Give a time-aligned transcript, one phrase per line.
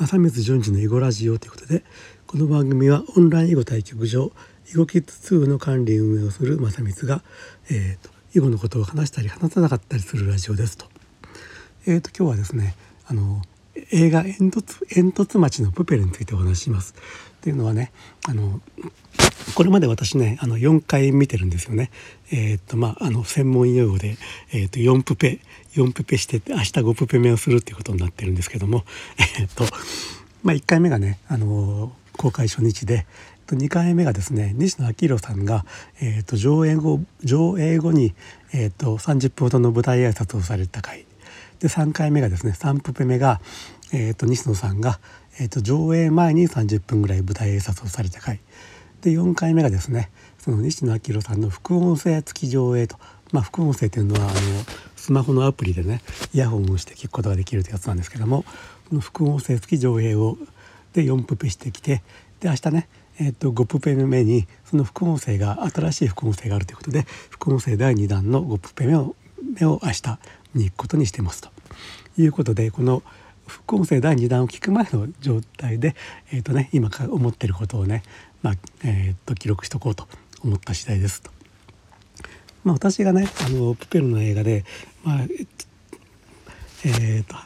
[0.00, 1.84] 正光淳二の囲碁ラジオということで
[2.26, 4.32] この番組はオンライン囲碁対局場
[4.72, 7.22] 囲碁キッズ2の管理運営をする正光が、
[7.70, 10.86] えーと、囲碁のことを話したり話さなかったりするラジオですと。
[11.86, 12.76] えーと、今日はですね
[13.08, 13.42] あの
[13.92, 16.94] 映画煙突「煙突町のプペル」についてお話しします。
[17.36, 17.92] っていうのはね
[18.26, 18.62] あの
[19.60, 21.90] これまで私ねあの4回見てるんですよね。
[22.32, 24.16] えー、っとまああの専門用語で、
[24.54, 25.38] えー、っと4プペ
[25.74, 28.84] 4プペして明日5プペ目をするっていうことになってるんですけども
[29.18, 29.64] えー、っと
[30.42, 33.04] まあ1回目がねあの公開初日で
[33.48, 35.66] 2回目がですね西野昭弘さんが、
[36.00, 38.14] えー、と上映後上映後に、
[38.54, 41.04] えー、と30分ほどの舞台挨拶をされた回
[41.58, 43.42] で3回目がですね3プペ目が、
[43.92, 45.00] えー、と西野さんが、
[45.38, 48.40] えー、と上映前に30分ぐらい舞台挨拶をされた回
[49.02, 52.96] で4回目がですねその西野昭弘さんの副音声付き上映と、
[53.32, 54.32] まあ、副音声というのはあの
[54.96, 58.44] スマホのアプリでねイヤホンをして聞くことができるというやつなんですけども
[58.88, 60.36] その副音声付き上映を
[60.92, 62.02] で4プペしてきて
[62.40, 62.88] で明日ね
[63.22, 69.14] えー、と5プペ目にその副音声が新しい副音声があるということで副音声第2弾の5プペ目を
[69.60, 70.18] 目を明日
[70.54, 71.50] に行くことにしてますと。
[72.16, 73.02] いうことでこの
[73.46, 75.96] 副音声第2弾を聞く前の状態で、
[76.32, 78.02] えーとね、今思ってることをね、
[78.42, 80.08] まあえー、と記録しとこうと
[80.42, 81.30] 思った次第ですと。
[82.64, 84.64] まあ、私がねあのプペルの映画で、
[85.02, 85.22] まあ
[86.84, 87.36] えーと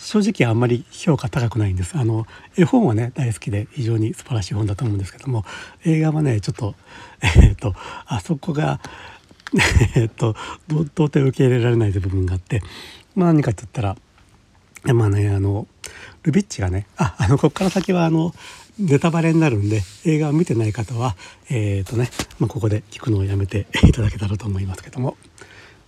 [0.00, 5.44] 正直あんまり評価高くないんですあの絵本はね大好きで非常に素晴らしい本だと思うんですけども
[5.84, 6.74] 映画はねちょっと
[7.20, 7.74] えっ、と
[8.06, 8.80] あそこが
[9.94, 10.34] えっと
[10.68, 12.62] 到底受け入れられない部分があって
[13.14, 15.68] まあ何かって言ったらまあねあの
[16.22, 18.34] ルビッチがねああのこっから先はあの
[18.80, 21.14] ネタバレになるんで映画を見てない方は
[21.50, 25.16] えっ、ー、とね、まあ、ここで聞くのをやめていただけたらと思いますけども、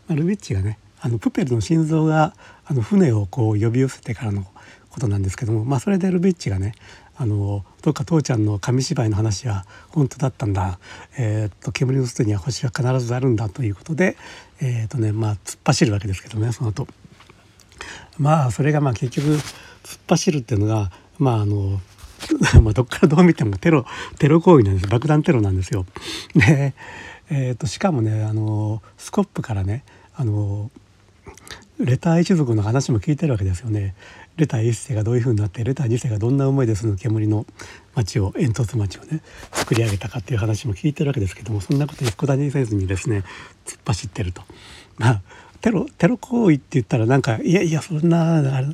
[0.08, 2.34] まあ、ルビッチがねあのプペルの心臓が
[2.66, 4.46] あの船をこう呼び寄せてからの
[4.90, 6.74] ことなんですけども、まあ、それでルビッチがね
[7.16, 10.78] あのどっか父ちゃんの紙芝居の話は本当だったんだ、
[11.18, 14.16] えー、と煙の外には星は必ずあるんだということで、
[14.60, 16.86] えーとねまあ、突っ走るわけですけどねその後。
[18.18, 19.28] まあそれがまあ結局
[19.82, 21.80] 突っ走るっていうのがまああの
[22.62, 23.86] まあどっからどう見てもテロ
[24.18, 25.86] テロ行為なんです爆弾テロなんですよ。
[26.34, 26.74] で、
[27.30, 29.84] えーと、しかもねあのスコップからね
[30.14, 30.70] あの
[31.78, 33.94] レター一族の話も聞いてるわけですよね。
[34.36, 37.44] レター1世がどういうふうになってレター2世がどんな思いでその煙の
[37.94, 39.20] 町を煙突町をね
[39.52, 43.24] 作り上げたかっていう話も聞いてるわけですけどもそんなこと一個だにせずにですね
[43.66, 44.42] 突っ走ってると。
[44.96, 45.22] まあ
[45.60, 48.66] テロテロ行為って言ったらなんかいやいやそんなあれ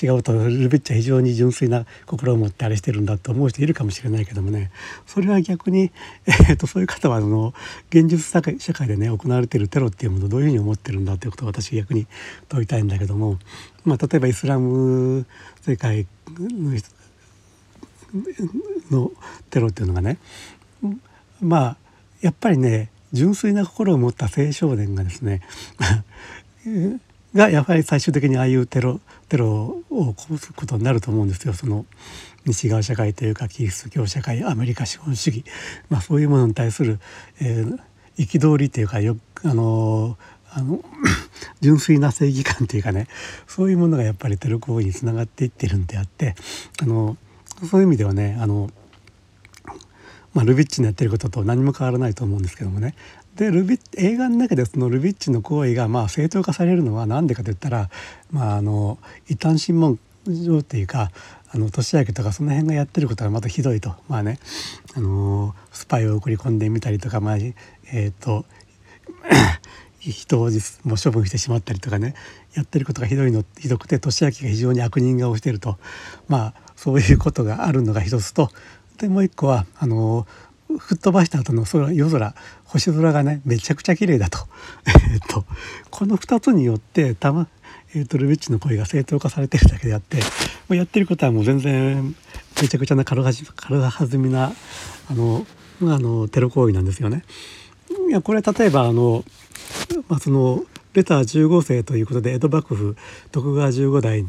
[0.00, 4.70] 違うとルビッチは非常に純粋な心を持ってあれしてるんだと思う人いるかもしれないけどもね。
[5.06, 5.92] それは逆に、
[6.26, 7.54] えーと、そういう方はあの
[7.90, 8.20] 現実
[8.58, 12.06] 社会でね行われているテロっていうものをどういうふうに思ってるんだということを私逆に
[12.48, 13.38] 問いたいんだけども、
[13.84, 15.26] まあ、例えばイスラム
[15.60, 16.06] 世界
[16.40, 16.78] の
[18.90, 19.12] の
[19.50, 20.18] テロっていうのがね。
[21.40, 21.76] まあ
[22.20, 25.42] やっぱりね純粋な心を持った青少年がですね
[27.34, 31.54] がやはり最終的にああいうテロテロを起こすことになると思うんですよ。
[31.54, 31.86] その
[32.44, 35.44] 西側社会というかキリスト教社会アメリカ資本主義、
[35.88, 36.98] まあ、そういうものに対する
[37.38, 40.18] 憤、りというかよあの
[40.50, 40.84] あの
[41.62, 43.06] 純粋な正義感というかね。
[43.46, 46.34] そういうものがやっぱりテロ行為につながっていってるんであって
[46.82, 47.16] あの
[47.70, 48.70] そういう意味ではねあの
[50.34, 52.94] まあ、ルビッチのやってることと何も変わらないと思うんですけどもね。
[53.36, 57.88] でルビ映画の中でそのルビッチの行為がまあ正当化されるのは何でかといったら、
[58.30, 58.98] まあ、あの
[59.28, 61.10] 異端審問上っていうか
[61.50, 63.94] あの年明けとかその辺がやってることがまたひどいと。
[64.08, 64.38] まあね
[64.94, 68.44] あのスパイを送り込んでみたりとかまあえっ、ー、と
[69.98, 70.50] 人を
[70.84, 72.14] もう処分してしまったりとかね
[72.54, 75.78] やってることがひどいのひどくて年明けが非常に悪人顔してると。
[76.28, 78.50] まあそういうことがあるのが一つと。
[78.98, 80.26] でもう一個はあの
[80.78, 82.34] 吹っ飛ばした後の空夜空
[82.64, 84.38] 星空がねめちゃくちゃ綺麗だと
[85.12, 85.44] えっと
[85.90, 87.48] この2つによってたま、
[87.94, 90.22] えーと、ルビッチの声が正当化されてるだけであっても
[90.70, 92.14] うやってることはもう全然
[92.60, 94.52] めちゃくちゃな軽はず軽はずみな
[95.10, 95.46] あの
[95.82, 97.24] あのテロ行為なんですよね。
[98.08, 99.24] いやこれ例えばあの、
[100.08, 100.64] まあ、その
[100.94, 102.96] レター15世ということで江戸幕府
[103.30, 104.26] 徳川15代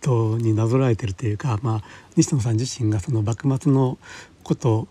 [0.00, 1.82] とになぞらえてるというか、まあ、
[2.16, 3.98] 西野さん自身がその幕末の
[4.42, 4.86] こと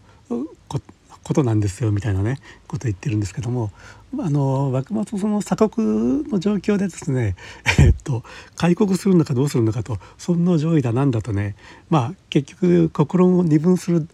[1.24, 3.72] ことなんですよみたいなねこと言ってるんですけども
[4.20, 7.36] あの幕末その鎖国の状況でですね
[7.80, 8.24] えっと
[8.56, 11.56] 開国するのかどうするのかと尊皇攘夷だなんだとね
[11.90, 14.08] まあ結局心を二分する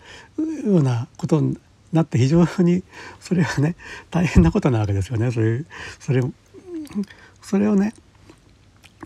[0.66, 1.58] ようなことに
[1.92, 2.84] なって非常に
[3.20, 3.76] それはね
[4.12, 5.32] 大変なことなわけですよね。
[5.32, 5.66] それ
[6.00, 6.22] それ
[7.42, 7.94] それをね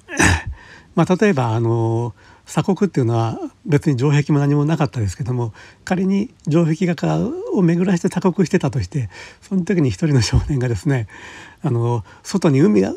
[0.95, 2.13] まあ例えばあの
[2.45, 5.53] 鎖国っていうのは別に城壁も何もなかったですけども
[5.85, 7.19] 仮に城壁画
[7.53, 9.09] を巡らして鎖国してたとして
[9.41, 11.07] その時に一人の少年がですね
[11.61, 12.93] あの外に海が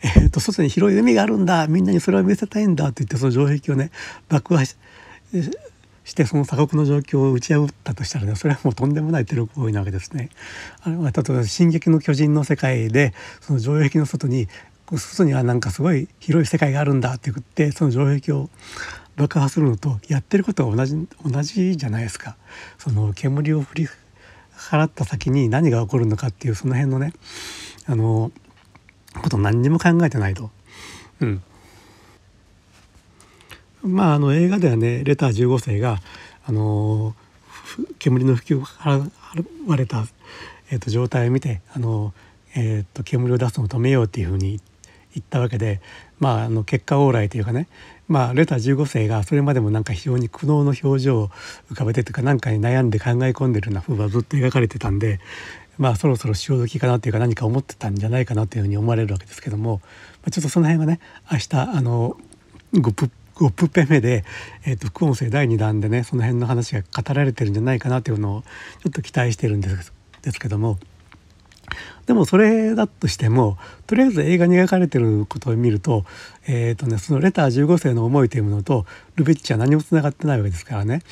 [0.00, 3.90] えーと、外に広い海があるんだみんなにそれを見せたいんだって言ってその城壁をね
[4.28, 4.76] 爆破し
[6.08, 10.30] してその鎖国の状況を打ち破ったとしたらねそれはもうとんでもないテロ行為なわけですね。
[10.80, 14.48] あれは例えば「進撃の巨人」の世界でその城壁の外に
[14.96, 18.48] 外にはなんかすごい広い世界があるんだって言ってその城壁を
[19.16, 22.36] 爆破するのとやってることは同じ同じじゃないですか。
[22.78, 23.88] その煙を振り
[24.56, 27.12] 払った先に何が起こるのかっていうその辺のね
[27.86, 28.32] あの
[29.20, 30.50] こと何にも考えてないと。
[31.20, 31.42] うん、
[33.82, 36.00] まああの映画ではねレター15世が
[36.46, 37.14] あの
[37.98, 39.10] 煙の吹き払
[39.66, 40.06] われた、
[40.70, 42.14] えーと、状態を見てあの、
[42.56, 44.60] えーと、煙を出すのを止めようっていうふうに言っ
[45.22, 45.80] たわけで、
[46.18, 47.68] まあ、あの結果往来というかね、
[48.08, 51.28] まあ、レター15世がそれまでもなんか非常に苦悩の表情を
[51.70, 55.20] 浮かべてというか何かに悩んで考え込んでるような風はずっと描かれてたんで、
[55.78, 59.80] まあ、そろそろ潮時かなっていうか何か思ってたんじゃないかなというふうに思われるわけですけども、
[60.22, 61.00] まあ、ちょっとその辺はね
[61.30, 62.16] 明日あの
[62.72, 64.24] ごプ5プペ目で、
[64.66, 68.42] えーと、副音声第2弾でねその辺の話が語られてるんじゃないかなというのを
[68.82, 69.92] ちょっと期待してるんです
[70.22, 70.78] ですけども
[72.08, 76.06] でもそれだとしてもとりあえず映画に描かれてることを見ると,、
[76.46, 81.02] えーとね、そのレター15世の思いというものとルビッチは何もつながってないわけですからね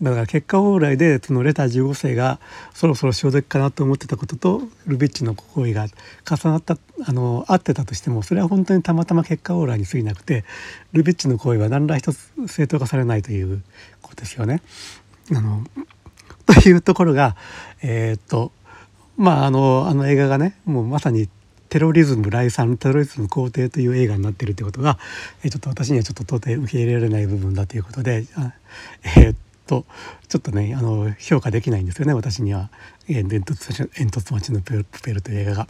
[0.00, 2.40] だから結果往来でそのレター15世が
[2.72, 5.88] そろそろ潮時かなと思ってたこととルビッチの行為が
[6.24, 10.46] 重なったあの合ってたとしてもそれは本当にたまたま結果往来に過ぎなくて
[10.92, 13.62] ルビッチの行為は何ら一つ正当化されないという
[14.00, 14.62] ことですよね。
[15.34, 15.64] あの
[16.46, 17.36] というところが
[17.82, 18.52] えー、っと
[19.16, 21.28] まああのあの映画がねもうまさに
[21.68, 24.98] テロリズム来賛テロリズム肯定という映画になってるということが、
[25.42, 28.24] えちょっと私にはちょっと到底受け入れられない部分だということで、
[29.16, 29.36] えー、っ
[29.66, 29.84] と
[30.28, 32.70] ちょっとねあの評価できないんですよね私には
[33.08, 35.68] 「煙突煙突町のプペル」という映画が。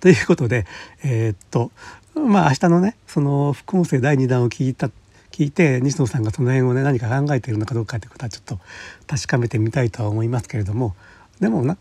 [0.00, 0.66] ということで
[1.02, 1.70] えー、っと
[2.14, 4.90] まあ明日のねその副音声第2弾を聞いた
[5.32, 8.58] 聞いて西野さんがその辺をね何か考えているのかどうかということはちょっと
[9.06, 10.94] 確かめてみたいとは思いますけれども
[11.40, 11.76] でもな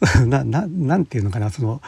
[0.26, 1.82] なななんていうのかなその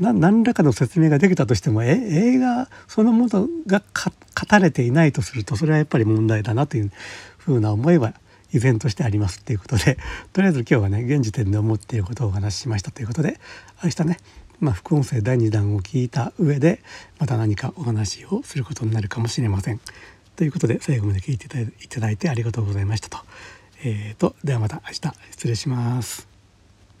[0.00, 6.92] な何らかの説明ができたとしてもえ映画そのものが語れていないとするとそれはやっぱり問題だなという
[7.38, 8.14] ふうな思いは
[8.52, 9.98] 依然としてありますっていうことで
[10.32, 13.40] とりあえず今日はね現時点で思っていることをお話ししましたということで
[13.82, 14.18] 明日ね
[14.60, 16.80] まあ、副音声第2弾を聞いた上で
[17.18, 19.80] また何かお話をすることになるかもしれません。
[20.36, 21.46] ということで最後まで聞いて
[21.82, 23.18] いただいてありがとうございましたと。
[23.84, 25.00] えーと、ではまた明日
[25.30, 26.31] 失礼します。